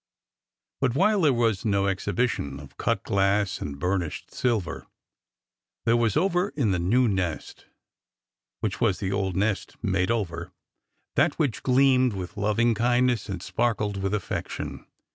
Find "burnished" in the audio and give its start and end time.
3.77-4.33